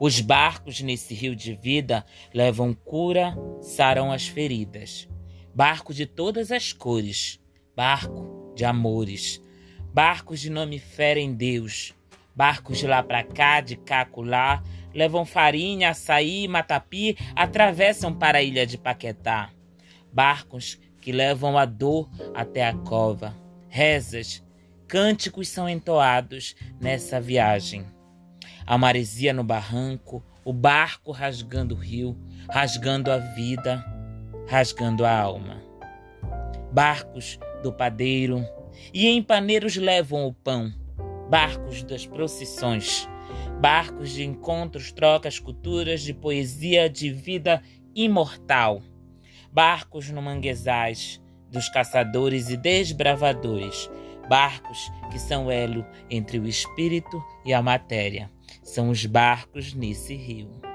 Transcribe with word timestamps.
Os 0.00 0.18
barcos 0.18 0.80
nesse 0.80 1.12
rio 1.12 1.36
de 1.36 1.52
vida 1.52 2.06
levam 2.32 2.72
cura, 2.72 3.36
saram 3.60 4.10
as 4.10 4.26
feridas. 4.26 5.06
Barco 5.54 5.92
de 5.92 6.06
todas 6.06 6.50
as 6.50 6.72
cores, 6.72 7.38
barco 7.76 8.50
de 8.56 8.64
amores, 8.64 9.42
barcos 9.92 10.40
de 10.40 10.48
nome 10.48 10.78
fé 10.78 11.18
em 11.18 11.34
Deus, 11.34 11.94
barcos 12.34 12.78
de 12.78 12.86
lá 12.86 13.02
para 13.02 13.22
cá, 13.22 13.60
de 13.60 13.76
cá 13.76 14.08
lá, 14.16 14.62
levam 14.94 15.26
farinha, 15.26 15.90
açaí, 15.90 16.48
matapi, 16.48 17.14
atravessam 17.36 18.10
para 18.14 18.38
a 18.38 18.42
ilha 18.42 18.66
de 18.66 18.78
Paquetá. 18.78 19.50
Barcos 20.10 20.80
que 21.02 21.12
levam 21.12 21.58
a 21.58 21.66
dor 21.66 22.08
até 22.32 22.66
a 22.66 22.72
cova. 22.72 23.36
Rezas, 23.68 24.42
cânticos 24.88 25.48
são 25.48 25.68
entoados 25.68 26.56
nessa 26.80 27.20
viagem. 27.20 27.99
A 28.70 28.78
maresia 28.78 29.32
no 29.32 29.42
barranco, 29.42 30.22
o 30.44 30.52
barco 30.52 31.10
rasgando 31.10 31.74
o 31.74 31.76
rio, 31.76 32.16
rasgando 32.48 33.10
a 33.10 33.18
vida, 33.18 33.84
rasgando 34.46 35.04
a 35.04 35.10
alma. 35.10 35.60
Barcos 36.70 37.36
do 37.64 37.72
padeiro 37.72 38.46
e 38.94 39.08
em 39.08 39.20
paneiros 39.24 39.74
levam 39.74 40.24
o 40.24 40.32
pão, 40.32 40.72
barcos 41.28 41.82
das 41.82 42.06
procissões, 42.06 43.08
barcos 43.60 44.12
de 44.12 44.22
encontros, 44.22 44.92
trocas, 44.92 45.40
culturas, 45.40 46.00
de 46.00 46.14
poesia, 46.14 46.88
de 46.88 47.10
vida 47.10 47.60
imortal, 47.92 48.80
barcos 49.52 50.10
no 50.10 50.22
manguezais 50.22 51.20
dos 51.50 51.68
caçadores 51.70 52.50
e 52.50 52.56
desbravadores, 52.56 53.90
barcos 54.28 54.78
que 55.10 55.18
são 55.18 55.50
elo 55.50 55.84
entre 56.08 56.38
o 56.38 56.46
espírito 56.46 57.20
e 57.44 57.52
a 57.52 57.60
matéria. 57.60 58.30
São 58.62 58.90
os 58.90 59.04
barcos 59.06 59.74
nesse 59.74 60.14
rio. 60.14 60.69